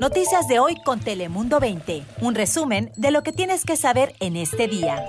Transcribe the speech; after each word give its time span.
Noticias 0.00 0.46
de 0.46 0.58
hoy 0.58 0.76
con 0.84 1.00
Telemundo 1.00 1.58
20. 1.58 2.02
Un 2.20 2.34
resumen 2.34 2.92
de 2.96 3.10
lo 3.10 3.22
que 3.22 3.32
tienes 3.32 3.64
que 3.64 3.76
saber 3.76 4.14
en 4.20 4.36
este 4.36 4.68
día. 4.68 5.02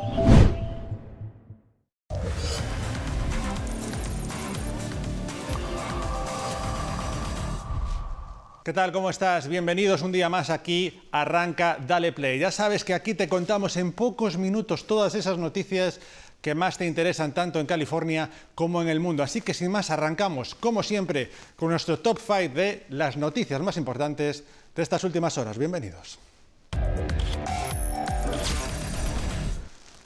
¿Qué 8.63 8.73
tal? 8.73 8.91
¿Cómo 8.91 9.09
estás? 9.09 9.47
Bienvenidos 9.47 10.01
un 10.01 10.11
día 10.11 10.27
más 10.27 10.49
aquí. 10.49 11.01
Arranca, 11.11 11.77
dale 11.87 12.11
play. 12.11 12.39
Ya 12.39 12.51
sabes 12.51 12.83
que 12.83 12.93
aquí 12.93 13.13
te 13.13 13.29
contamos 13.29 13.77
en 13.77 13.93
pocos 13.93 14.37
minutos 14.37 14.87
todas 14.87 15.15
esas 15.15 15.37
noticias 15.37 16.01
que 16.41 16.55
más 16.55 16.77
te 16.77 16.85
interesan 16.85 17.33
tanto 17.33 17.59
en 17.59 17.65
California 17.65 18.29
como 18.55 18.81
en 18.81 18.89
el 18.89 18.99
mundo. 18.99 19.23
Así 19.23 19.41
que 19.41 19.53
sin 19.53 19.71
más, 19.71 19.89
arrancamos, 19.89 20.55
como 20.55 20.83
siempre, 20.83 21.29
con 21.55 21.69
nuestro 21.69 21.99
top 21.99 22.19
5 22.19 22.53
de 22.53 22.85
las 22.89 23.17
noticias 23.17 23.61
más 23.61 23.77
importantes 23.77 24.43
de 24.75 24.83
estas 24.83 25.03
últimas 25.03 25.37
horas. 25.37 25.57
Bienvenidos. 25.57 26.19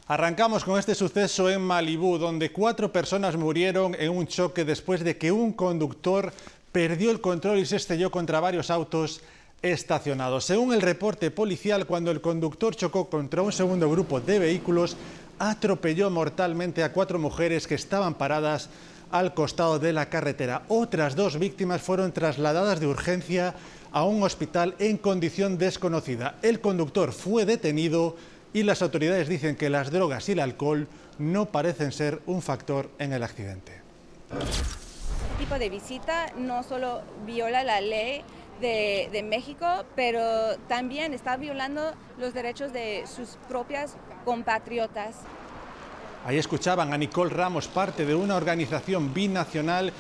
Arrancamos 0.07 0.65
con 0.65 0.77
este 0.77 0.93
suceso 0.93 1.49
en 1.49 1.61
Malibú, 1.61 2.17
donde 2.17 2.51
cuatro 2.51 2.91
personas 2.91 3.37
murieron 3.37 3.95
en 3.97 4.09
un 4.09 4.27
choque 4.27 4.65
después 4.65 5.05
de 5.05 5.17
que 5.17 5.31
un 5.31 5.53
conductor 5.53 6.33
perdió 6.71 7.11
el 7.11 7.21
control 7.21 7.59
y 7.59 7.65
se 7.65 7.77
estrelló 7.77 8.11
contra 8.11 8.41
varios 8.41 8.69
autos 8.69 9.21
estacionados. 9.61 10.43
Según 10.43 10.73
el 10.73 10.81
reporte 10.81 11.31
policial, 11.31 11.85
cuando 11.85 12.11
el 12.11 12.19
conductor 12.19 12.75
chocó 12.75 13.09
contra 13.09 13.41
un 13.41 13.51
segundo 13.51 13.89
grupo 13.89 14.19
de 14.19 14.39
vehículos, 14.39 14.97
atropelló 15.49 16.11
mortalmente 16.11 16.83
a 16.83 16.93
cuatro 16.93 17.17
mujeres 17.17 17.65
que 17.65 17.73
estaban 17.73 18.13
paradas 18.13 18.69
al 19.09 19.33
costado 19.33 19.79
de 19.79 19.91
la 19.91 20.07
carretera. 20.07 20.61
Otras 20.67 21.15
dos 21.15 21.39
víctimas 21.39 21.81
fueron 21.81 22.11
trasladadas 22.11 22.79
de 22.79 22.85
urgencia 22.85 23.55
a 23.91 24.03
un 24.05 24.21
hospital 24.21 24.75
en 24.77 24.97
condición 24.97 25.57
desconocida. 25.57 26.35
El 26.43 26.61
conductor 26.61 27.11
fue 27.11 27.45
detenido 27.45 28.15
y 28.53 28.61
las 28.61 28.83
autoridades 28.83 29.27
dicen 29.27 29.55
que 29.55 29.71
las 29.71 29.89
drogas 29.89 30.29
y 30.29 30.33
el 30.33 30.39
alcohol 30.41 30.87
no 31.17 31.47
parecen 31.47 31.91
ser 31.91 32.21
un 32.27 32.43
factor 32.43 32.91
en 32.99 33.13
el 33.13 33.23
accidente 33.23 33.81
tipo 35.41 35.57
de 35.57 35.69
visita 35.71 36.27
no 36.37 36.61
solo 36.61 37.01
viola 37.25 37.63
la 37.63 37.81
ley 37.81 38.21
de, 38.61 39.25
México, 39.27 39.65
pero 39.95 40.57
también 40.67 41.13
está 41.13 41.35
violando 41.37 41.93
los 42.17 42.33
derechos 42.33 42.71
de 42.71 43.03
sus 43.07 43.37
propias 43.49 43.95
compatriotas. 44.23 45.15
Ahí 46.25 46.37
escuchaban 46.37 46.93
a 46.93 46.97
Nicole 46.97 47.31
Ramos, 47.31 47.67
parte 47.67 48.05
de 48.05 48.13
una 48.13 48.35
organización 48.35 49.13
binacional 49.13 49.91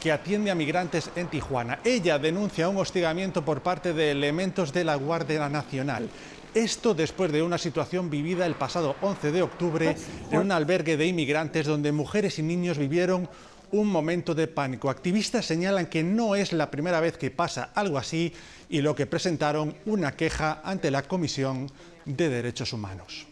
que 0.00 0.12
atiende 0.12 0.50
a 0.50 0.54
migrantes 0.54 1.10
en 1.16 1.28
Tijuana. 1.28 1.78
Ella 1.84 2.18
denuncia 2.18 2.68
un 2.68 2.78
hostigamiento 2.78 3.44
por 3.44 3.62
parte 3.62 3.92
de 3.92 4.10
elementos 4.10 4.72
de 4.72 4.84
la 4.84 4.94
Guardia 4.96 5.48
Nacional. 5.48 6.08
Esto 6.54 6.94
después 6.94 7.30
de 7.30 7.42
una 7.42 7.58
situación 7.58 8.10
vivida 8.10 8.44
el 8.44 8.54
pasado 8.54 8.96
11 9.02 9.30
de 9.30 9.42
octubre 9.42 9.96
en 10.30 10.38
un 10.38 10.52
albergue 10.52 10.96
de 10.96 11.06
inmigrantes 11.06 11.66
donde 11.66 11.92
mujeres 11.92 12.38
y 12.38 12.42
niños 12.42 12.76
vivieron 12.76 13.28
un 13.72 13.88
momento 13.88 14.34
de 14.34 14.46
pánico. 14.46 14.90
Activistas 14.90 15.46
señalan 15.46 15.86
que 15.86 16.02
no 16.02 16.34
es 16.34 16.52
la 16.52 16.70
primera 16.70 17.00
vez 17.00 17.16
que 17.16 17.30
pasa 17.30 17.70
algo 17.74 17.98
así 17.98 18.32
y 18.68 18.80
lo 18.80 18.94
que 18.94 19.06
presentaron 19.06 19.74
una 19.86 20.12
queja 20.12 20.60
ante 20.64 20.90
la 20.90 21.02
Comisión 21.02 21.70
de 22.04 22.28
Derechos 22.28 22.72
Humanos. 22.72 23.26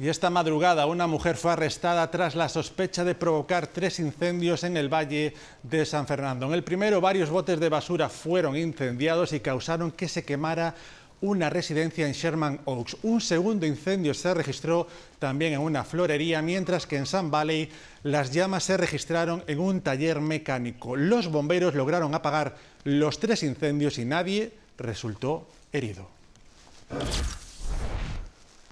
Y 0.00 0.08
esta 0.08 0.30
madrugada 0.30 0.86
una 0.86 1.06
mujer 1.06 1.36
fue 1.36 1.52
arrestada 1.52 2.10
tras 2.10 2.34
la 2.34 2.48
sospecha 2.48 3.04
de 3.04 3.14
provocar 3.14 3.66
tres 3.66 4.00
incendios 4.00 4.64
en 4.64 4.78
el 4.78 4.88
valle 4.88 5.34
de 5.62 5.84
San 5.84 6.06
Fernando. 6.06 6.46
En 6.46 6.54
el 6.54 6.64
primero 6.64 7.02
varios 7.02 7.28
botes 7.28 7.60
de 7.60 7.68
basura 7.68 8.08
fueron 8.08 8.56
incendiados 8.56 9.34
y 9.34 9.40
causaron 9.40 9.92
que 9.92 10.08
se 10.08 10.24
quemara 10.24 10.74
una 11.20 11.50
residencia 11.50 12.06
en 12.06 12.12
Sherman 12.12 12.60
Oaks. 12.64 12.96
Un 13.02 13.20
segundo 13.20 13.66
incendio 13.66 14.14
se 14.14 14.32
registró 14.34 14.86
también 15.18 15.52
en 15.52 15.60
una 15.60 15.84
florería, 15.84 16.42
mientras 16.42 16.86
que 16.86 16.96
en 16.96 17.06
Sun 17.06 17.30
Valley 17.30 17.70
las 18.02 18.30
llamas 18.30 18.64
se 18.64 18.76
registraron 18.76 19.44
en 19.46 19.60
un 19.60 19.80
taller 19.80 20.20
mecánico. 20.20 20.96
Los 20.96 21.28
bomberos 21.28 21.74
lograron 21.74 22.14
apagar 22.14 22.56
los 22.84 23.18
tres 23.18 23.42
incendios 23.42 23.98
y 23.98 24.04
nadie 24.04 24.52
resultó 24.78 25.46
herido. 25.72 26.08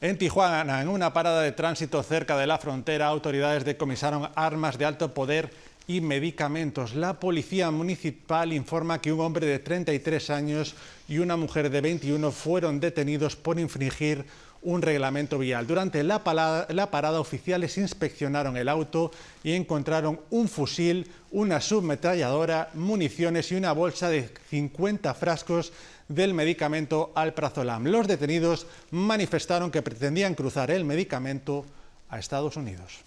En 0.00 0.17
Tijuana, 0.17 0.81
en 0.81 0.89
una 0.89 1.12
parada 1.12 1.43
de 1.43 1.50
tránsito 1.50 2.03
cerca 2.05 2.37
de 2.37 2.47
la 2.47 2.59
frontera, 2.59 3.09
autoridades 3.09 3.65
decomisaron 3.65 4.31
armas 4.37 4.78
de 4.78 4.84
alto 4.84 5.12
poder 5.12 5.50
y 5.88 6.03
medicamentos. 6.03 6.94
La 6.94 7.19
policía 7.19 7.72
municipal 7.72 8.53
informa 8.53 9.00
que 9.00 9.12
un 9.12 9.21
hombre 9.21 9.47
de 9.47 9.59
33 9.59 10.31
años 10.31 10.75
y 11.09 11.19
una 11.19 11.37
mujer 11.37 11.71
de 11.71 11.81
21 11.81 12.31
fueron 12.31 12.78
detenidos 12.78 13.34
por 13.34 13.59
infringir 13.59 14.26
un 14.60 14.82
reglamento 14.82 15.38
vial. 15.38 15.66
Durante 15.66 16.03
la 16.03 16.22
parada, 16.22 17.21
oficiales 17.21 17.78
inspeccionaron 17.78 18.56
el 18.56 18.69
auto 18.69 19.10
y 19.43 19.53
encontraron 19.53 20.21
un 20.31 20.49
fusil, 20.49 21.10
una 21.31 21.60
submetralladora, 21.60 22.70
municiones 22.75 23.50
y 23.50 23.55
una 23.55 23.72
bolsa 23.72 24.10
de 24.10 24.28
50 24.50 25.15
frascos 25.15 25.72
del 26.09 26.34
medicamento 26.34 27.12
Alprazolam. 27.15 27.87
Los 27.87 28.06
detenidos 28.06 28.66
manifestaron 28.91 29.70
que 29.70 29.82
pretendían 29.82 30.34
cruzar 30.34 30.70
el 30.70 30.84
medicamento 30.84 31.65
a 32.10 32.19
Estados 32.19 32.56
Unidos. 32.56 33.00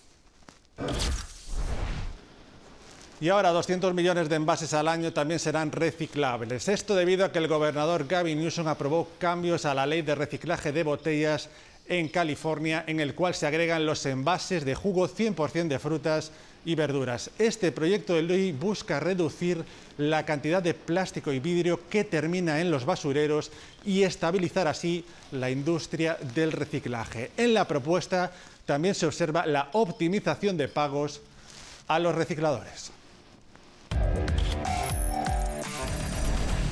Y 3.21 3.29
ahora 3.29 3.51
200 3.51 3.93
millones 3.93 4.29
de 4.29 4.35
envases 4.35 4.73
al 4.73 4.87
año 4.87 5.13
también 5.13 5.39
serán 5.39 5.71
reciclables. 5.71 6.67
Esto 6.67 6.95
debido 6.95 7.23
a 7.23 7.31
que 7.31 7.37
el 7.37 7.47
gobernador 7.47 8.07
Gavin 8.07 8.39
Newsom 8.39 8.67
aprobó 8.67 9.09
cambios 9.19 9.65
a 9.65 9.75
la 9.75 9.85
ley 9.85 10.01
de 10.01 10.15
reciclaje 10.15 10.71
de 10.71 10.81
botellas 10.81 11.47
en 11.87 12.07
California, 12.07 12.83
en 12.87 12.99
el 12.99 13.13
cual 13.13 13.35
se 13.35 13.45
agregan 13.45 13.85
los 13.85 14.07
envases 14.07 14.65
de 14.65 14.73
jugo 14.73 15.07
100% 15.07 15.67
de 15.67 15.77
frutas 15.77 16.31
y 16.65 16.73
verduras. 16.73 17.29
Este 17.37 17.71
proyecto 17.71 18.15
de 18.15 18.23
ley 18.23 18.53
busca 18.53 18.99
reducir 18.99 19.63
la 19.99 20.25
cantidad 20.25 20.63
de 20.63 20.73
plástico 20.73 21.31
y 21.31 21.37
vidrio 21.37 21.87
que 21.91 22.03
termina 22.03 22.59
en 22.59 22.71
los 22.71 22.85
basureros 22.85 23.51
y 23.85 24.01
estabilizar 24.01 24.67
así 24.67 25.05
la 25.31 25.51
industria 25.51 26.17
del 26.33 26.51
reciclaje. 26.51 27.29
En 27.37 27.53
la 27.53 27.67
propuesta 27.67 28.31
también 28.65 28.95
se 28.95 29.05
observa 29.05 29.45
la 29.45 29.69
optimización 29.73 30.57
de 30.57 30.69
pagos 30.69 31.21
a 31.87 31.99
los 31.99 32.15
recicladores. 32.15 32.91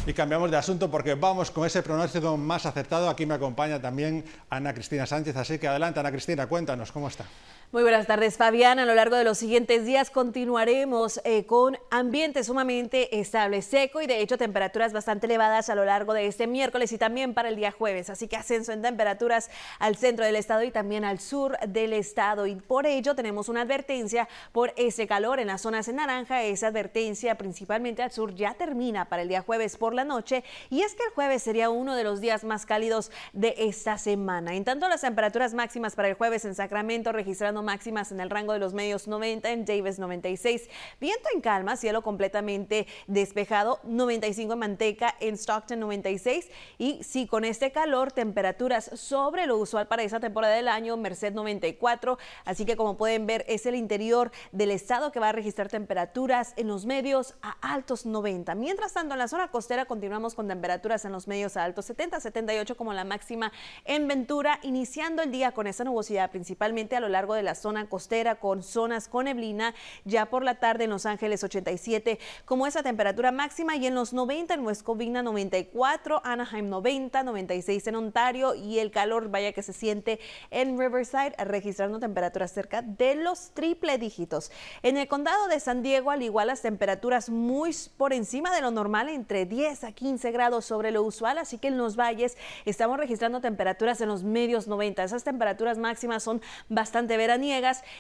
Y 0.09 0.13
cambiamos 0.15 0.49
de 0.49 0.57
asunto 0.57 0.89
porque 0.89 1.13
vamos 1.13 1.51
con 1.51 1.67
ese 1.67 1.83
pronóstico 1.83 2.35
más 2.35 2.65
acertado. 2.65 3.11
Aquí 3.11 3.27
me 3.27 3.35
acompaña 3.35 3.79
también 3.79 4.25
Ana 4.49 4.73
Cristina 4.73 5.05
Sánchez, 5.05 5.37
así 5.37 5.59
que 5.59 5.67
adelante 5.67 5.99
Ana 5.99 6.09
Cristina, 6.09 6.47
cuéntanos 6.47 6.91
cómo 6.91 7.09
está. 7.09 7.25
Muy 7.71 7.83
buenas 7.83 8.07
tardes, 8.07 8.35
Fabián. 8.35 8.79
A 8.79 8.85
lo 8.85 8.95
largo 8.95 9.15
de 9.15 9.23
los 9.23 9.37
siguientes 9.37 9.85
días 9.85 10.09
continuaremos 10.09 11.21
eh, 11.23 11.45
con 11.45 11.77
ambiente 11.91 12.43
sumamente 12.43 13.19
estable, 13.19 13.61
seco 13.61 14.01
y 14.01 14.07
de 14.07 14.21
hecho 14.21 14.39
temperaturas 14.39 14.91
bastante 14.91 15.27
elevadas 15.27 15.69
a 15.69 15.75
lo 15.75 15.85
largo 15.85 16.15
de 16.15 16.25
este 16.25 16.47
miércoles 16.47 16.91
y 16.93 16.97
también 16.97 17.35
para 17.35 17.49
el 17.49 17.55
día 17.55 17.69
jueves. 17.71 18.09
Así 18.09 18.27
que 18.27 18.37
ascenso 18.37 18.71
en 18.71 18.81
temperaturas 18.81 19.51
al 19.77 19.97
centro 19.97 20.25
del 20.25 20.35
estado 20.35 20.63
y 20.63 20.71
también 20.71 21.05
al 21.05 21.19
sur 21.19 21.59
del 21.59 21.93
estado. 21.93 22.47
Y 22.47 22.55
por 22.55 22.87
ello 22.87 23.13
tenemos 23.13 23.49
una 23.49 23.61
advertencia 23.61 24.27
por 24.51 24.73
ese 24.75 25.05
calor 25.05 25.39
en 25.39 25.45
las 25.45 25.61
zonas 25.61 25.87
en 25.89 25.97
naranja. 25.97 26.41
Esa 26.41 26.69
advertencia 26.69 27.37
principalmente 27.37 28.01
al 28.01 28.11
sur 28.11 28.33
ya 28.33 28.55
termina 28.55 29.05
para 29.09 29.21
el 29.21 29.27
día 29.27 29.43
jueves 29.43 29.77
por 29.77 29.93
la 29.93 30.05
noche. 30.05 30.43
Y 30.71 30.81
es 30.81 30.95
que 30.95 31.03
el 31.03 31.11
jueves 31.11 31.43
sería 31.43 31.69
uno 31.69 31.95
de 31.95 32.03
los 32.03 32.19
días 32.19 32.43
más 32.43 32.65
cálidos 32.65 33.11
de 33.33 33.53
esta 33.59 33.99
semana. 33.99 34.55
En 34.55 34.63
tanto, 34.63 34.89
las 34.89 35.01
temperaturas 35.01 35.53
máximas 35.53 35.93
para 35.93 36.07
el 36.07 36.15
jueves 36.15 36.45
en 36.45 36.55
Sacramento 36.55 37.11
registrando 37.11 37.58
máximas 37.63 38.11
en 38.11 38.19
el 38.19 38.29
rango 38.29 38.53
de 38.53 38.59
los 38.59 38.73
medios 38.73 39.07
90, 39.07 39.49
en 39.49 39.65
Davis 39.65 39.99
96. 39.99 40.69
Viento 40.99 41.29
en 41.33 41.41
calma, 41.41 41.75
cielo 41.75 42.01
completamente 42.01 42.87
despejado, 43.07 43.79
95 43.83 44.53
en 44.53 44.59
Manteca, 44.59 45.15
en 45.19 45.37
Stockton 45.37 45.79
96. 45.79 46.49
Y 46.77 47.03
sí, 47.03 47.27
con 47.27 47.45
este 47.45 47.71
calor, 47.71 48.11
temperaturas 48.11 48.89
sobre 48.93 49.45
lo 49.45 49.57
usual 49.57 49.87
para 49.87 50.03
esa 50.03 50.19
temporada 50.19 50.55
del 50.55 50.67
año, 50.67 50.97
Merced 50.97 51.33
94. 51.33 52.17
Así 52.45 52.65
que 52.65 52.75
como 52.75 52.97
pueden 52.97 53.25
ver, 53.25 53.45
es 53.47 53.65
el 53.65 53.75
interior 53.75 54.31
del 54.51 54.71
estado 54.71 55.11
que 55.11 55.19
va 55.19 55.29
a 55.29 55.33
registrar 55.33 55.69
temperaturas 55.69 56.53
en 56.57 56.67
los 56.67 56.85
medios 56.85 57.35
a 57.41 57.51
altos 57.61 58.05
90. 58.05 58.55
Mientras 58.55 58.93
tanto, 58.93 59.13
en 59.13 59.19
la 59.19 59.27
zona 59.27 59.49
costera 59.49 59.85
continuamos 59.85 60.35
con 60.35 60.47
temperaturas 60.47 61.05
en 61.05 61.11
los 61.11 61.27
medios 61.27 61.57
a 61.57 61.63
altos 61.63 61.85
70, 61.85 62.19
78 62.19 62.77
como 62.77 62.93
la 62.93 63.03
máxima 63.03 63.51
en 63.85 64.07
Ventura, 64.07 64.59
iniciando 64.63 65.21
el 65.21 65.31
día 65.31 65.51
con 65.51 65.67
esa 65.67 65.83
nubosidad 65.83 66.31
principalmente 66.31 66.95
a 66.95 66.99
lo 66.99 67.09
largo 67.09 67.33
de 67.33 67.43
la 67.43 67.48
zona 67.55 67.87
costera 67.87 68.35
con 68.35 68.63
zonas 68.63 69.07
con 69.07 69.25
neblina. 69.25 69.73
Ya 70.05 70.27
por 70.27 70.43
la 70.43 70.55
tarde 70.55 70.85
en 70.85 70.89
Los 70.89 71.05
Ángeles 71.05 71.43
87 71.43 72.19
como 72.45 72.67
esa 72.67 72.83
temperatura 72.83 73.31
máxima 73.31 73.75
y 73.75 73.87
en 73.87 73.95
los 73.95 74.13
90 74.13 74.53
en 74.53 74.65
West 74.65 74.83
Covina 74.83 75.23
94, 75.23 76.21
Anaheim 76.23 76.69
90, 76.69 77.23
96 77.23 77.87
en 77.87 77.95
Ontario 77.95 78.55
y 78.55 78.79
el 78.79 78.91
calor 78.91 79.29
vaya 79.29 79.53
que 79.53 79.63
se 79.63 79.73
siente 79.73 80.19
en 80.51 80.77
Riverside 80.77 81.35
registrando 81.45 81.99
temperaturas 81.99 82.51
cerca 82.51 82.81
de 82.81 83.15
los 83.15 83.51
triple 83.51 83.97
dígitos. 83.97 84.51
En 84.83 84.97
el 84.97 85.07
condado 85.07 85.47
de 85.47 85.59
San 85.59 85.81
Diego 85.83 86.11
al 86.11 86.21
igual 86.21 86.47
las 86.47 86.61
temperaturas 86.61 87.29
muy 87.29 87.69
por 87.97 88.13
encima 88.13 88.53
de 88.53 88.61
lo 88.61 88.71
normal 88.71 89.09
entre 89.09 89.45
10 89.45 89.83
a 89.83 89.91
15 89.91 90.31
grados 90.31 90.65
sobre 90.65 90.91
lo 90.91 91.03
usual, 91.03 91.37
así 91.37 91.57
que 91.57 91.67
en 91.67 91.77
los 91.77 91.95
valles 91.95 92.37
estamos 92.65 92.97
registrando 92.97 93.41
temperaturas 93.41 94.01
en 94.01 94.09
los 94.09 94.23
medios 94.23 94.67
90. 94.67 95.03
Esas 95.03 95.23
temperaturas 95.23 95.77
máximas 95.77 96.23
son 96.23 96.41
bastante 96.67 97.17
veraniegas, 97.17 97.38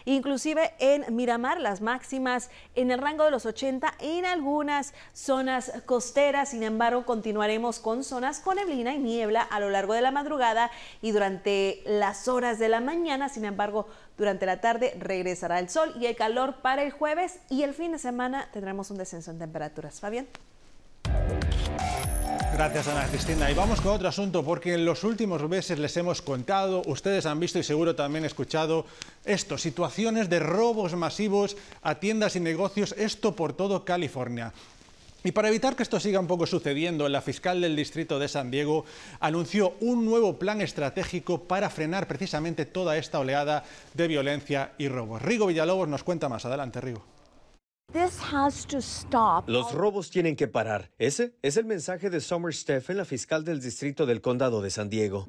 inclusive 0.05 0.73
en 0.79 1.15
Miramar 1.15 1.59
las 1.59 1.81
máximas 1.81 2.49
en 2.75 2.91
el 2.91 2.99
rango 2.99 3.23
de 3.23 3.31
los 3.31 3.45
80 3.45 3.93
en 3.99 4.25
algunas 4.25 4.93
zonas 5.13 5.71
costeras. 5.85 6.49
Sin 6.49 6.63
embargo, 6.63 7.05
continuaremos 7.05 7.79
con 7.79 8.03
zonas 8.03 8.39
con 8.39 8.55
neblina 8.55 8.93
y 8.93 8.99
niebla 8.99 9.41
a 9.41 9.59
lo 9.59 9.69
largo 9.69 9.93
de 9.93 10.01
la 10.01 10.11
madrugada 10.11 10.71
y 11.01 11.11
durante 11.11 11.81
las 11.85 12.27
horas 12.27 12.59
de 12.59 12.69
la 12.69 12.79
mañana. 12.79 13.29
Sin 13.29 13.45
embargo, 13.45 13.87
durante 14.17 14.45
la 14.45 14.61
tarde 14.61 14.95
regresará 14.99 15.59
el 15.59 15.69
sol 15.69 15.93
y 15.99 16.05
el 16.05 16.15
calor 16.15 16.55
para 16.61 16.83
el 16.83 16.91
jueves 16.91 17.39
y 17.49 17.63
el 17.63 17.73
fin 17.73 17.91
de 17.93 17.99
semana 17.99 18.49
tendremos 18.51 18.91
un 18.91 18.97
descenso 18.97 19.31
en 19.31 19.39
temperaturas. 19.39 19.99
Fabián. 19.99 20.27
Gracias 22.59 22.89
Ana 22.89 23.07
Cristina. 23.07 23.49
Y 23.49 23.53
vamos 23.53 23.79
con 23.79 23.93
otro 23.93 24.09
asunto 24.09 24.43
porque 24.43 24.73
en 24.73 24.83
los 24.83 25.05
últimos 25.05 25.47
meses 25.47 25.79
les 25.79 25.95
hemos 25.95 26.21
contado, 26.21 26.81
ustedes 26.87 27.25
han 27.25 27.39
visto 27.39 27.57
y 27.57 27.63
seguro 27.63 27.95
también 27.95 28.25
escuchado 28.25 28.85
esto, 29.23 29.57
situaciones 29.57 30.29
de 30.29 30.39
robos 30.39 30.93
masivos 30.93 31.55
a 31.81 31.95
tiendas 32.01 32.35
y 32.35 32.41
negocios, 32.41 32.93
esto 32.97 33.33
por 33.33 33.53
todo 33.53 33.85
California. 33.85 34.51
Y 35.23 35.31
para 35.31 35.47
evitar 35.47 35.77
que 35.77 35.83
esto 35.83 36.01
siga 36.01 36.19
un 36.19 36.27
poco 36.27 36.45
sucediendo, 36.45 37.07
la 37.07 37.21
fiscal 37.21 37.61
del 37.61 37.77
distrito 37.77 38.19
de 38.19 38.27
San 38.27 38.51
Diego 38.51 38.83
anunció 39.21 39.75
un 39.79 40.03
nuevo 40.03 40.37
plan 40.37 40.59
estratégico 40.59 41.45
para 41.45 41.69
frenar 41.69 42.09
precisamente 42.09 42.65
toda 42.65 42.97
esta 42.97 43.19
oleada 43.19 43.63
de 43.93 44.07
violencia 44.09 44.73
y 44.77 44.89
robos. 44.89 45.21
Rigo 45.21 45.47
Villalobos 45.47 45.87
nos 45.87 46.03
cuenta 46.03 46.27
más. 46.27 46.43
Adelante, 46.43 46.81
Rigo. 46.81 47.18
Los 49.47 49.73
robos 49.73 50.11
tienen 50.11 50.35
que 50.35 50.47
parar. 50.47 50.91
Ese 50.99 51.33
es 51.41 51.57
el 51.57 51.65
mensaje 51.65 52.11
de 52.11 52.21
Summer 52.21 52.53
Stephen, 52.53 52.97
la 52.97 53.05
fiscal 53.05 53.43
del 53.43 53.59
distrito 53.59 54.05
del 54.05 54.21
condado 54.21 54.61
de 54.61 54.69
San 54.69 54.89
Diego. 54.89 55.25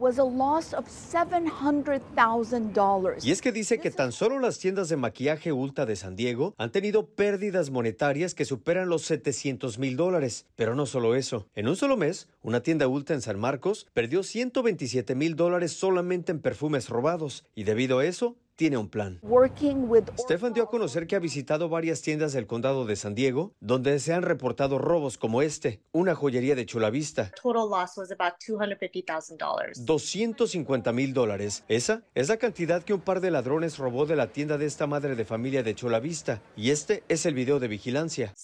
Y 3.22 3.30
es 3.30 3.40
que 3.40 3.52
dice 3.52 3.78
que 3.78 3.90
tan 3.90 4.12
solo 4.12 4.38
las 4.38 4.58
tiendas 4.58 4.90
de 4.90 4.96
maquillaje 4.96 5.52
Ulta 5.52 5.86
de 5.86 5.96
San 5.96 6.16
Diego 6.16 6.54
han 6.58 6.70
tenido 6.70 7.06
pérdidas 7.06 7.70
monetarias 7.70 8.34
que 8.34 8.44
superan 8.44 8.90
los 8.90 9.02
700 9.02 9.78
mil 9.78 9.96
dólares. 9.96 10.44
Pero 10.56 10.74
no 10.74 10.84
solo 10.84 11.14
eso. 11.14 11.46
En 11.54 11.66
un 11.66 11.76
solo 11.76 11.96
mes, 11.96 12.28
una 12.42 12.62
tienda 12.62 12.88
Ulta 12.88 13.14
en 13.14 13.22
San 13.22 13.38
Marcos 13.38 13.86
perdió 13.94 14.22
127 14.22 15.14
mil 15.14 15.34
dólares 15.34 15.72
solamente 15.72 16.30
en 16.32 16.40
perfumes 16.40 16.90
robados. 16.90 17.46
Y 17.54 17.64
debido 17.64 18.00
a 18.00 18.04
eso, 18.04 18.36
tiene 18.60 18.76
un 18.76 18.90
plan. 18.90 19.18
Stefan 20.18 20.52
dio 20.52 20.64
a 20.64 20.68
conocer 20.68 21.06
que 21.06 21.16
ha 21.16 21.18
visitado 21.18 21.70
varias 21.70 22.02
tiendas 22.02 22.34
del 22.34 22.46
condado 22.46 22.84
de 22.84 22.94
San 22.94 23.14
Diego 23.14 23.54
donde 23.58 23.98
se 24.00 24.12
han 24.12 24.22
reportado 24.22 24.76
robos 24.76 25.16
como 25.16 25.40
este, 25.40 25.80
una 25.92 26.14
joyería 26.14 26.54
de 26.54 26.66
Chula 26.66 26.90
Vista. 26.90 27.32
250 29.86 30.92
mil 30.92 31.14
dólares. 31.14 31.64
Esa 31.68 32.02
es 32.14 32.28
la 32.28 32.36
cantidad 32.36 32.82
que 32.82 32.92
un 32.92 33.00
par 33.00 33.22
de 33.22 33.30
ladrones 33.30 33.78
robó 33.78 34.04
de 34.04 34.16
la 34.16 34.30
tienda 34.30 34.58
de 34.58 34.66
esta 34.66 34.86
madre 34.86 35.14
de 35.14 35.24
familia 35.24 35.62
de 35.62 35.74
Chula 35.74 35.98
Vista. 35.98 36.42
Y 36.54 36.70
este 36.70 37.02
es 37.08 37.24
el 37.24 37.32
video 37.32 37.60
de 37.60 37.68
vigilancia. 37.68 38.34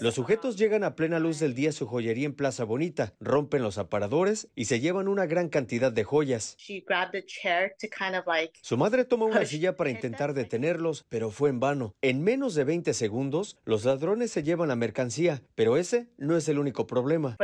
Los 0.00 0.14
sujetos 0.14 0.54
llegan 0.54 0.84
a 0.84 0.94
plena 0.94 1.18
luz 1.18 1.40
del 1.40 1.56
día 1.56 1.70
a 1.70 1.72
su 1.72 1.88
joyería 1.88 2.26
en 2.26 2.34
Plaza 2.34 2.62
Bonita, 2.62 3.14
rompen 3.18 3.64
los 3.64 3.76
aparadores 3.76 4.46
y 4.54 4.66
se 4.66 4.78
llevan 4.78 5.08
una 5.08 5.26
gran 5.26 5.48
cantidad 5.48 5.90
de 5.90 6.04
joyas. 6.04 6.54
Su 8.62 8.76
madre 8.76 9.04
tomó 9.04 9.26
una 9.26 9.44
silla 9.44 9.76
para 9.76 9.90
intentar 9.90 10.34
detenerlos, 10.34 11.04
pero 11.08 11.30
fue 11.30 11.50
en 11.50 11.60
vano. 11.60 11.94
En 12.02 12.22
menos 12.22 12.54
de 12.54 12.64
20 12.64 12.94
segundos, 12.94 13.56
los 13.64 13.84
ladrones 13.84 14.30
se 14.30 14.42
llevan 14.42 14.68
la 14.68 14.76
mercancía, 14.76 15.42
pero 15.54 15.76
ese 15.76 16.08
no 16.16 16.36
es 16.36 16.48
el 16.48 16.58
único 16.58 16.86
problema. 16.86 17.36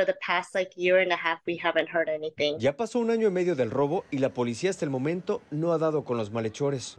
Ya 2.58 2.76
pasó 2.76 2.98
un 2.98 3.10
año 3.10 3.28
y 3.28 3.30
medio 3.30 3.54
del 3.56 3.70
robo 3.70 4.04
y 4.10 4.18
la 4.18 4.34
policía 4.34 4.70
hasta 4.70 4.84
el 4.84 4.90
momento 4.90 5.42
no 5.50 5.72
ha 5.72 5.78
dado 5.78 6.04
con 6.04 6.16
los 6.16 6.30
malhechores. 6.30 6.98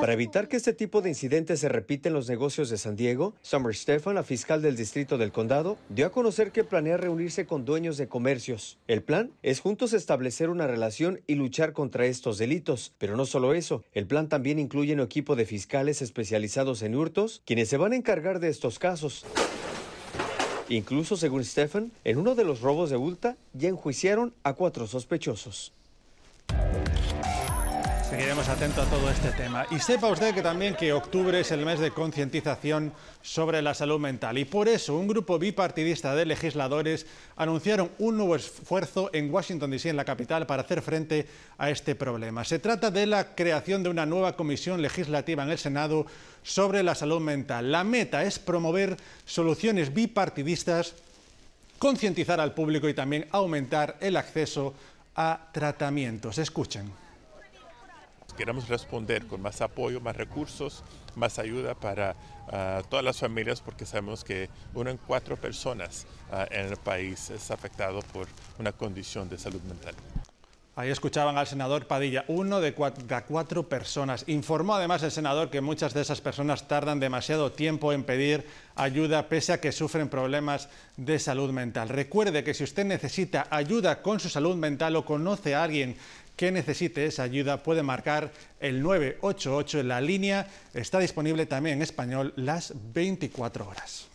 Para 0.00 0.12
evitar 0.12 0.48
que 0.48 0.56
este 0.56 0.72
tipo 0.72 1.00
de 1.02 1.08
incidentes 1.08 1.60
se 1.60 1.68
repita 1.68 2.08
en 2.08 2.14
los 2.14 2.28
negocios 2.28 2.70
de 2.70 2.78
San 2.78 2.96
Diego, 2.96 3.34
Summer 3.42 3.74
Stefan, 3.74 4.14
la 4.14 4.22
fiscal 4.22 4.62
del 4.62 4.76
distrito 4.76 5.18
del 5.18 5.32
condado, 5.32 5.78
dio 5.88 6.06
a 6.06 6.12
conocer 6.12 6.52
que 6.52 6.64
planea 6.64 6.96
reunirse 6.96 7.46
con 7.46 7.64
dueños 7.64 7.96
de 7.96 8.08
comercios. 8.08 8.78
El 8.86 9.02
plan 9.02 9.32
es 9.42 9.60
juntos 9.60 9.92
establecer 9.92 10.50
una 10.50 10.66
relación 10.66 11.20
y 11.26 11.34
luchar 11.34 11.72
contra 11.84 12.06
estos 12.06 12.38
delitos. 12.38 12.92
Pero 12.96 13.14
no 13.14 13.26
solo 13.26 13.52
eso, 13.52 13.84
el 13.92 14.06
plan 14.06 14.30
también 14.30 14.58
incluye 14.58 14.94
un 14.94 15.00
equipo 15.00 15.36
de 15.36 15.44
fiscales 15.44 16.00
especializados 16.00 16.80
en 16.80 16.94
hurtos, 16.94 17.42
quienes 17.44 17.68
se 17.68 17.76
van 17.76 17.92
a 17.92 17.96
encargar 17.96 18.40
de 18.40 18.48
estos 18.48 18.78
casos. 18.78 19.26
Incluso, 20.70 21.18
según 21.18 21.44
Stephen, 21.44 21.92
en 22.04 22.16
uno 22.16 22.34
de 22.34 22.44
los 22.44 22.62
robos 22.62 22.88
de 22.88 22.96
Ulta 22.96 23.36
ya 23.52 23.68
enjuiciaron 23.68 24.32
a 24.44 24.54
cuatro 24.54 24.86
sospechosos. 24.86 25.74
Seguiremos 28.14 28.48
atentos 28.48 28.86
a 28.86 28.90
todo 28.90 29.10
este 29.10 29.30
tema. 29.30 29.66
Y 29.72 29.80
sepa 29.80 30.06
usted 30.06 30.32
que 30.32 30.40
también 30.40 30.76
que 30.76 30.92
octubre 30.92 31.40
es 31.40 31.50
el 31.50 31.66
mes 31.66 31.80
de 31.80 31.90
concientización 31.90 32.92
sobre 33.22 33.60
la 33.60 33.74
salud 33.74 33.98
mental. 33.98 34.38
Y 34.38 34.44
por 34.44 34.68
eso 34.68 34.94
un 34.96 35.08
grupo 35.08 35.36
bipartidista 35.36 36.14
de 36.14 36.24
legisladores 36.24 37.06
anunciaron 37.34 37.90
un 37.98 38.16
nuevo 38.16 38.36
esfuerzo 38.36 39.10
en 39.12 39.34
Washington, 39.34 39.72
D.C., 39.72 39.88
en 39.88 39.96
la 39.96 40.04
capital, 40.04 40.46
para 40.46 40.62
hacer 40.62 40.80
frente 40.80 41.26
a 41.58 41.70
este 41.70 41.96
problema. 41.96 42.44
Se 42.44 42.60
trata 42.60 42.92
de 42.92 43.06
la 43.06 43.34
creación 43.34 43.82
de 43.82 43.88
una 43.88 44.06
nueva 44.06 44.36
comisión 44.36 44.80
legislativa 44.80 45.42
en 45.42 45.50
el 45.50 45.58
Senado 45.58 46.06
sobre 46.44 46.84
la 46.84 46.94
salud 46.94 47.20
mental. 47.20 47.72
La 47.72 47.82
meta 47.82 48.22
es 48.22 48.38
promover 48.38 48.96
soluciones 49.24 49.92
bipartidistas, 49.92 50.94
concientizar 51.80 52.40
al 52.40 52.54
público 52.54 52.88
y 52.88 52.94
también 52.94 53.26
aumentar 53.32 53.96
el 53.98 54.16
acceso 54.16 54.72
a 55.16 55.48
tratamientos. 55.52 56.38
Escuchen. 56.38 57.03
Queremos 58.36 58.68
responder 58.68 59.26
con 59.26 59.40
más 59.40 59.60
apoyo, 59.60 60.00
más 60.00 60.16
recursos, 60.16 60.82
más 61.14 61.38
ayuda 61.38 61.74
para 61.74 62.16
ah, 62.48 62.82
todas 62.88 63.04
las 63.04 63.18
familias 63.18 63.60
porque 63.60 63.86
sabemos 63.86 64.24
que 64.24 64.50
una 64.74 64.90
en 64.90 64.98
cuatro 64.98 65.36
personas 65.36 66.06
ah, 66.32 66.46
en 66.50 66.66
el 66.66 66.76
país 66.76 67.30
es 67.30 67.50
afectado 67.50 68.00
por 68.12 68.26
una 68.58 68.72
condición 68.72 69.28
de 69.28 69.38
salud 69.38 69.62
mental. 69.62 69.94
Ahí 70.76 70.90
escuchaban 70.90 71.38
al 71.38 71.46
senador 71.46 71.86
Padilla, 71.86 72.24
uno 72.26 72.60
de 72.60 72.74
cuatro, 72.74 73.68
personas. 73.68 74.24
Informó 74.26 74.74
además 74.74 75.04
el 75.04 75.12
senador 75.12 75.48
que 75.48 75.60
muchas 75.60 75.94
de 75.94 76.00
esas 76.00 76.20
personas 76.20 76.66
tardan 76.66 76.98
demasiado 76.98 77.52
tiempo 77.52 77.92
en 77.92 78.02
pedir 78.02 78.44
ayuda 78.74 79.28
pese 79.28 79.52
a 79.52 79.60
que 79.60 79.70
sufren 79.70 80.08
problemas 80.08 80.68
de 80.96 81.20
salud 81.20 81.52
mental. 81.52 81.90
Recuerde 81.90 82.42
que 82.42 82.54
si 82.54 82.64
usted 82.64 82.84
necesita 82.84 83.46
ayuda 83.50 84.02
con 84.02 84.18
su 84.18 84.28
salud 84.28 84.56
mental 84.56 84.96
o 84.96 85.04
conoce 85.04 85.54
a 85.54 85.62
alguien 85.62 85.96
que 86.36 86.50
necesite 86.50 87.06
esa 87.06 87.22
ayuda 87.22 87.62
puede 87.62 87.82
marcar 87.82 88.32
el 88.60 88.82
988 88.82 89.80
en 89.80 89.88
la 89.88 90.00
línea. 90.00 90.46
Está 90.72 90.98
disponible 90.98 91.46
también 91.46 91.76
en 91.76 91.82
español 91.82 92.32
las 92.36 92.72
24 92.92 93.68
horas. 93.68 94.08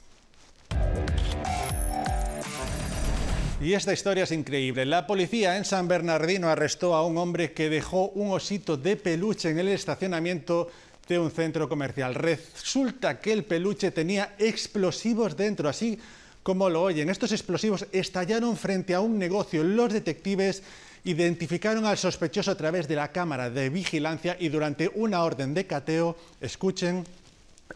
Y 3.61 3.73
esta 3.73 3.91
historia 3.91 4.23
es 4.23 4.31
increíble. 4.31 4.85
La 4.85 5.05
policía 5.05 5.57
en 5.57 5.65
San 5.65 5.89
Bernardino 5.89 6.47
arrestó 6.47 6.95
a 6.95 7.05
un 7.05 7.17
hombre 7.17 7.51
que 7.51 7.69
dejó 7.69 8.07
un 8.09 8.31
osito 8.31 8.77
de 8.77 8.95
peluche 8.95 9.49
en 9.49 9.59
el 9.59 9.67
estacionamiento 9.67 10.69
de 11.09 11.19
un 11.19 11.29
centro 11.29 11.67
comercial. 11.67 12.15
Resulta 12.15 13.19
que 13.19 13.33
el 13.33 13.43
peluche 13.43 13.91
tenía 13.91 14.35
explosivos 14.37 15.35
dentro, 15.35 15.67
así 15.67 15.99
como 16.41 16.69
lo 16.69 16.83
oyen. 16.83 17.09
Estos 17.09 17.33
explosivos 17.33 17.85
estallaron 17.91 18.55
frente 18.55 18.93
a 18.93 19.01
un 19.01 19.19
negocio. 19.19 19.61
Los 19.63 19.91
detectives 19.91 20.63
identificaron 21.03 21.85
al 21.85 21.97
sospechoso 21.97 22.51
a 22.51 22.55
través 22.55 22.87
de 22.87 22.95
la 22.95 23.11
cámara 23.11 23.49
de 23.49 23.69
vigilancia 23.69 24.35
y 24.39 24.49
durante 24.49 24.91
una 24.95 25.23
orden 25.23 25.53
de 25.53 25.65
cateo, 25.65 26.17
escuchen, 26.41 27.05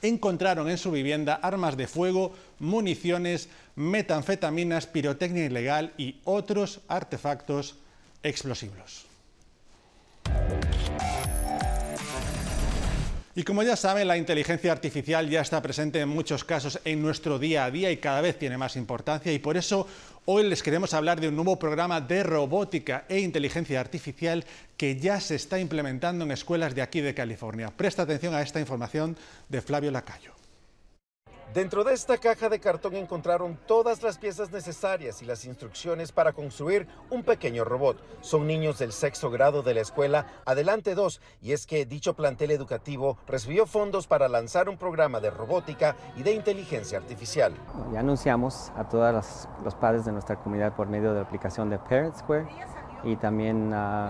encontraron 0.01 0.69
en 0.69 0.77
su 0.77 0.91
vivienda 0.91 1.35
armas 1.35 1.77
de 1.77 1.87
fuego, 1.87 2.33
municiones, 2.59 3.49
metanfetaminas, 3.75 4.87
pirotecnia 4.87 5.45
ilegal 5.45 5.93
y 5.97 6.17
otros 6.25 6.81
artefactos 6.87 7.75
explosivos. 8.23 9.05
Y 13.35 13.43
como 13.43 13.63
ya 13.63 13.75
saben, 13.75 14.07
la 14.07 14.17
inteligencia 14.17 14.71
artificial 14.71 15.27
ya 15.27 15.41
está 15.41 15.59
presente 15.59 15.99
en 15.99 16.09
muchos 16.09 16.43
casos 16.43 16.79
en 16.85 17.01
nuestro 17.01 17.39
día 17.39 17.65
a 17.65 17.71
día 17.71 17.91
y 17.91 17.97
cada 17.97 18.21
vez 18.21 18.37
tiene 18.37 18.59
más 18.59 18.75
importancia 18.75 19.33
y 19.33 19.39
por 19.39 19.57
eso 19.57 19.87
Hoy 20.25 20.47
les 20.47 20.63
queremos 20.63 20.93
hablar 20.93 21.19
de 21.19 21.27
un 21.27 21.35
nuevo 21.35 21.59
programa 21.59 21.99
de 21.99 22.23
robótica 22.23 23.03
e 23.09 23.19
inteligencia 23.19 23.81
artificial 23.81 24.45
que 24.77 24.95
ya 24.97 25.19
se 25.19 25.35
está 25.35 25.59
implementando 25.59 26.23
en 26.23 26.31
escuelas 26.31 26.73
de 26.73 26.81
aquí 26.81 27.01
de 27.01 27.13
California. 27.13 27.73
Presta 27.75 28.03
atención 28.03 28.33
a 28.33 28.41
esta 28.41 28.61
información 28.61 29.17
de 29.49 29.61
Flavio 29.61 29.91
Lacayo. 29.91 30.31
Dentro 31.53 31.83
de 31.83 31.93
esta 31.93 32.17
caja 32.17 32.49
de 32.49 32.59
cartón 32.59 32.95
encontraron 32.95 33.59
todas 33.67 34.01
las 34.01 34.17
piezas 34.17 34.51
necesarias 34.51 35.21
y 35.21 35.25
las 35.25 35.45
instrucciones 35.45 36.11
para 36.11 36.33
construir 36.33 36.87
un 37.11 37.21
pequeño 37.21 37.63
robot. 37.63 38.01
Son 38.21 38.47
niños 38.47 38.79
del 38.79 38.91
sexto 38.91 39.29
grado 39.29 39.61
de 39.61 39.75
la 39.75 39.81
escuela 39.81 40.25
Adelante 40.45 40.95
2 40.95 41.21
y 41.43 41.51
es 41.51 41.67
que 41.67 41.85
dicho 41.85 42.15
plantel 42.15 42.49
educativo 42.49 43.19
recibió 43.27 43.67
fondos 43.67 44.07
para 44.07 44.29
lanzar 44.29 44.67
un 44.67 44.77
programa 44.77 45.19
de 45.19 45.29
robótica 45.29 45.95
y 46.17 46.23
de 46.23 46.33
inteligencia 46.33 46.97
artificial. 46.97 47.53
Ya 47.93 47.99
anunciamos 47.99 48.71
a 48.75 48.89
todos 48.89 49.47
los 49.63 49.75
padres 49.75 50.05
de 50.05 50.11
nuestra 50.11 50.37
comunidad 50.37 50.75
por 50.75 50.87
medio 50.87 51.09
de 51.09 51.19
la 51.19 51.25
aplicación 51.27 51.69
de 51.69 51.77
Parent 51.77 52.15
Square 52.15 52.47
y 53.03 53.15
también 53.17 53.71
uh, 53.71 54.09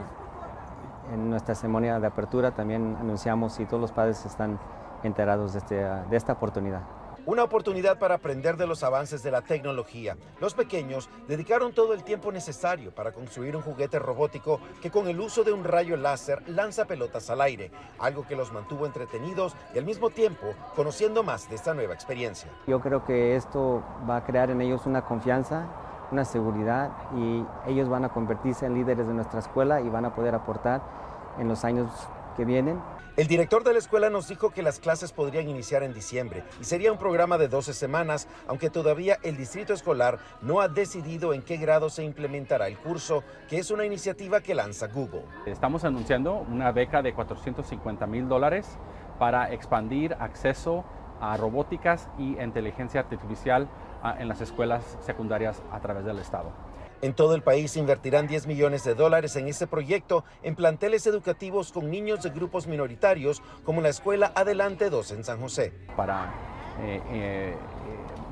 en 1.11 1.29
nuestra 1.29 1.55
ceremonia 1.55 1.99
de 1.99 2.07
apertura 2.07 2.51
también 2.51 2.95
anunciamos 3.01 3.59
y 3.59 3.65
todos 3.65 3.81
los 3.81 3.91
padres 3.91 4.25
están 4.25 4.61
enterados 5.03 5.51
de, 5.51 5.59
este, 5.59 5.75
de 5.75 6.15
esta 6.15 6.31
oportunidad. 6.31 7.02
Una 7.25 7.43
oportunidad 7.43 7.99
para 7.99 8.15
aprender 8.15 8.57
de 8.57 8.67
los 8.67 8.83
avances 8.83 9.23
de 9.23 9.31
la 9.31 9.41
tecnología. 9.41 10.17
Los 10.41 10.53
pequeños 10.53 11.09
dedicaron 11.25 11.71
todo 11.71 11.93
el 11.93 12.03
tiempo 12.03 12.33
necesario 12.33 12.93
para 12.93 13.13
construir 13.13 13.55
un 13.55 13.61
juguete 13.61 13.97
robótico 13.97 14.59
que 14.81 14.91
con 14.91 15.07
el 15.07 15.21
uso 15.21 15.45
de 15.45 15.53
un 15.53 15.63
rayo 15.63 15.95
láser 15.95 16.43
lanza 16.49 16.83
pelotas 16.83 17.29
al 17.29 17.39
aire, 17.39 17.71
algo 17.97 18.27
que 18.27 18.35
los 18.35 18.51
mantuvo 18.51 18.85
entretenidos 18.85 19.55
y 19.73 19.77
al 19.77 19.85
mismo 19.85 20.09
tiempo 20.09 20.47
conociendo 20.75 21.23
más 21.23 21.49
de 21.49 21.55
esta 21.55 21.73
nueva 21.73 21.93
experiencia. 21.93 22.51
Yo 22.67 22.81
creo 22.81 23.05
que 23.05 23.37
esto 23.37 23.81
va 24.09 24.17
a 24.17 24.25
crear 24.25 24.49
en 24.49 24.59
ellos 24.59 24.85
una 24.85 25.05
confianza, 25.05 25.69
una 26.11 26.25
seguridad 26.25 26.91
y 27.15 27.45
ellos 27.71 27.87
van 27.87 28.03
a 28.03 28.09
convertirse 28.09 28.65
en 28.65 28.73
líderes 28.73 29.07
de 29.07 29.13
nuestra 29.13 29.39
escuela 29.39 29.79
y 29.79 29.87
van 29.87 30.03
a 30.03 30.13
poder 30.13 30.35
aportar 30.35 30.81
en 31.39 31.47
los 31.47 31.63
años 31.63 31.89
que 32.33 32.45
vienen 32.45 32.79
el 33.15 33.27
director 33.27 33.63
de 33.63 33.73
la 33.73 33.77
escuela 33.77 34.09
nos 34.09 34.27
dijo 34.27 34.49
que 34.49 34.63
las 34.63 34.79
clases 34.79 35.11
podrían 35.11 35.47
iniciar 35.47 35.83
en 35.83 35.93
diciembre 35.93 36.43
y 36.59 36.63
sería 36.63 36.91
un 36.91 36.97
programa 36.97 37.37
de 37.37 37.47
12 37.47 37.71
semanas, 37.75 38.27
aunque 38.47 38.71
todavía 38.71 39.19
el 39.21 39.37
distrito 39.37 39.71
escolar 39.71 40.17
no 40.41 40.61
ha 40.61 40.67
decidido 40.67 41.31
en 41.31 41.43
qué 41.43 41.57
grado 41.57 41.91
se 41.91 42.03
implementará 42.03 42.67
el 42.67 42.75
curso, 42.79 43.23
que 43.47 43.59
es 43.59 43.69
una 43.69 43.85
iniciativa 43.85 44.41
que 44.41 44.55
lanza 44.55 44.87
Google. 44.87 45.25
Estamos 45.45 45.83
anunciando 45.83 46.33
una 46.49 46.71
beca 46.71 47.03
de 47.03 47.13
450 47.13 48.07
mil 48.07 48.27
dólares 48.27 48.79
para 49.19 49.53
expandir 49.53 50.15
acceso 50.19 50.83
a 51.21 51.37
robóticas 51.37 52.09
y 52.17 52.41
inteligencia 52.41 53.01
artificial 53.01 53.69
ah, 54.01 54.15
en 54.17 54.27
las 54.27 54.41
escuelas 54.41 54.97
secundarias 55.01 55.61
a 55.71 55.79
través 55.81 56.03
del 56.03 56.17
Estado. 56.17 56.51
En 57.03 57.13
todo 57.13 57.35
el 57.35 57.41
país 57.41 57.75
invertirán 57.75 58.27
10 58.27 58.47
millones 58.47 58.85
de 58.85 58.95
dólares 58.95 59.35
en 59.35 59.49
este 59.49 59.67
proyecto 59.67 60.23
en 60.41 60.55
planteles 60.55 61.05
educativos 61.05 61.73
con 61.73 61.91
niños 61.91 62.23
de 62.23 62.29
grupos 62.29 62.65
minoritarios 62.65 63.41
como 63.65 63.81
la 63.81 63.89
Escuela 63.89 64.31
Adelante 64.35 64.89
2 64.89 65.11
en 65.11 65.25
San 65.25 65.41
José. 65.41 65.73
Para 65.97 66.33
eh, 66.79 67.01
eh, 67.11 67.55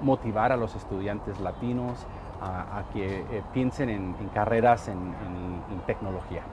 motivar 0.01 0.53
a 0.53 0.55
los 0.55 0.73
estudiantes 0.73 1.37
latinos 1.41 1.99
a, 2.39 2.85
que 2.93 3.19
eh, 3.19 3.43
piensen 3.53 3.89
en, 3.89 4.13
carreras 4.33 4.87
en, 4.87 4.97
en 4.97 5.85
tecnología. 5.85 6.43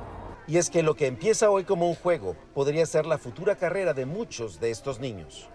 Y 0.48 0.56
es 0.56 0.70
que 0.70 0.82
lo 0.82 0.96
que 0.96 1.06
empieza 1.06 1.50
hoy 1.50 1.62
como 1.62 1.88
un 1.88 1.94
juego 1.94 2.34
podría 2.52 2.84
ser 2.86 3.06
la 3.06 3.18
futura 3.18 3.54
carrera 3.54 3.94
de 3.94 4.06
muchos 4.06 4.58
de 4.58 4.72
estos 4.72 4.98
niños 4.98 5.48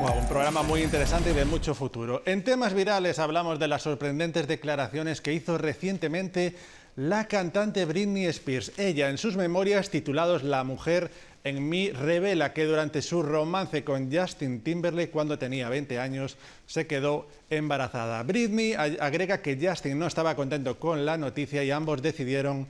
un 0.00 0.26
programa 0.28 0.62
muy 0.62 0.82
interesante 0.82 1.30
y 1.30 1.34
de 1.34 1.44
mucho 1.44 1.74
futuro. 1.74 2.22
En 2.26 2.42
temas 2.42 2.74
virales 2.74 3.18
hablamos 3.18 3.58
de 3.58 3.68
las 3.68 3.82
sorprendentes 3.82 4.48
declaraciones 4.48 5.20
que 5.20 5.32
hizo 5.32 5.56
recientemente 5.56 6.54
la 6.96 7.26
cantante 7.28 7.84
Britney 7.84 8.26
Spears. 8.26 8.72
Ella, 8.76 9.08
en 9.08 9.18
sus 9.18 9.36
memorias 9.36 9.90
titulados 9.90 10.42
La 10.42 10.64
mujer 10.64 11.10
en 11.44 11.68
mí, 11.68 11.90
revela 11.90 12.52
que 12.52 12.64
durante 12.64 13.02
su 13.02 13.22
romance 13.22 13.84
con 13.84 14.12
Justin 14.12 14.62
Timberlake, 14.62 15.10
cuando 15.10 15.38
tenía 15.38 15.68
20 15.68 15.98
años, 15.98 16.36
se 16.66 16.86
quedó 16.86 17.28
embarazada. 17.48 18.22
Britney 18.24 18.74
agrega 18.74 19.42
que 19.42 19.58
Justin 19.60 19.98
no 19.98 20.06
estaba 20.06 20.34
contento 20.34 20.78
con 20.78 21.06
la 21.06 21.16
noticia 21.16 21.62
y 21.62 21.70
ambos 21.70 22.02
decidieron 22.02 22.66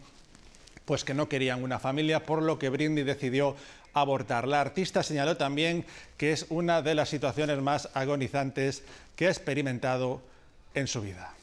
pues 0.84 1.04
que 1.04 1.14
no 1.14 1.28
querían 1.28 1.62
una 1.62 1.78
familia, 1.78 2.24
por 2.24 2.42
lo 2.42 2.58
que 2.58 2.68
Britney 2.68 3.04
decidió 3.04 3.56
abortar. 3.94 4.46
La 4.46 4.60
artista 4.60 5.02
señaló 5.02 5.36
también 5.36 5.86
que 6.16 6.32
es 6.32 6.46
una 6.50 6.82
de 6.82 6.94
las 6.94 7.08
situaciones 7.08 7.60
más 7.60 7.88
agonizantes 7.94 8.82
que 9.16 9.28
ha 9.28 9.30
experimentado 9.30 10.20
en 10.74 10.86
su 10.86 11.00
vida. 11.00 11.34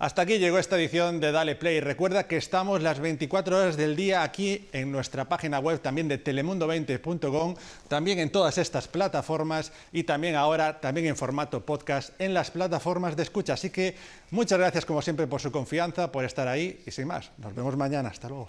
Hasta 0.00 0.22
aquí 0.22 0.38
llegó 0.38 0.58
esta 0.58 0.76
edición 0.76 1.20
de 1.20 1.30
Dale 1.30 1.56
Play. 1.56 1.80
Recuerda 1.80 2.26
que 2.26 2.38
estamos 2.38 2.80
las 2.80 3.00
24 3.00 3.54
horas 3.54 3.76
del 3.76 3.96
día 3.96 4.22
aquí 4.22 4.66
en 4.72 4.90
nuestra 4.90 5.26
página 5.28 5.58
web 5.58 5.78
también 5.80 6.08
de 6.08 6.24
telemundo20.com, 6.24 7.54
también 7.86 8.18
en 8.18 8.32
todas 8.32 8.56
estas 8.56 8.88
plataformas 8.88 9.72
y 9.92 10.04
también 10.04 10.36
ahora 10.36 10.80
también 10.80 11.06
en 11.06 11.16
formato 11.16 11.66
podcast 11.66 12.18
en 12.18 12.32
las 12.32 12.50
plataformas 12.50 13.14
de 13.14 13.24
escucha. 13.24 13.52
Así 13.52 13.68
que 13.68 13.94
muchas 14.30 14.58
gracias 14.58 14.86
como 14.86 15.02
siempre 15.02 15.26
por 15.26 15.42
su 15.42 15.52
confianza, 15.52 16.10
por 16.10 16.24
estar 16.24 16.48
ahí 16.48 16.80
y 16.86 16.90
sin 16.90 17.06
más. 17.06 17.30
Nos 17.36 17.54
vemos 17.54 17.76
mañana. 17.76 18.08
Hasta 18.08 18.30
luego. 18.30 18.48